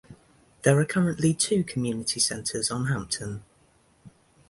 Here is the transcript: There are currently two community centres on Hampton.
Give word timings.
There 0.63 0.79
are 0.79 0.85
currently 0.85 1.35
two 1.35 1.63
community 1.63 2.19
centres 2.19 2.71
on 2.71 2.87
Hampton. 2.87 3.43